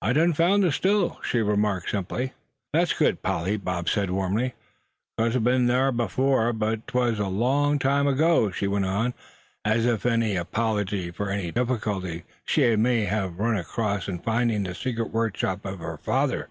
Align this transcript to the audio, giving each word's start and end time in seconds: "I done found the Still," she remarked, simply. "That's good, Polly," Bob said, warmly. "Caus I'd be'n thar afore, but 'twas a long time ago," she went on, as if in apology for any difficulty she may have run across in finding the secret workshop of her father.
"I 0.00 0.12
done 0.12 0.32
found 0.32 0.62
the 0.62 0.70
Still," 0.70 1.20
she 1.24 1.40
remarked, 1.40 1.90
simply. 1.90 2.34
"That's 2.72 2.92
good, 2.92 3.20
Polly," 3.20 3.56
Bob 3.56 3.88
said, 3.88 4.10
warmly. 4.10 4.54
"Caus 5.18 5.34
I'd 5.34 5.42
be'n 5.42 5.66
thar 5.66 5.88
afore, 5.98 6.52
but 6.52 6.86
'twas 6.86 7.18
a 7.18 7.26
long 7.26 7.80
time 7.80 8.06
ago," 8.06 8.52
she 8.52 8.68
went 8.68 8.84
on, 8.86 9.12
as 9.64 9.84
if 9.84 10.06
in 10.06 10.22
apology 10.36 11.10
for 11.10 11.30
any 11.30 11.50
difficulty 11.50 12.22
she 12.44 12.76
may 12.76 13.06
have 13.06 13.40
run 13.40 13.56
across 13.56 14.06
in 14.08 14.20
finding 14.20 14.62
the 14.62 14.72
secret 14.76 15.10
workshop 15.10 15.64
of 15.64 15.80
her 15.80 15.96
father. 15.96 16.48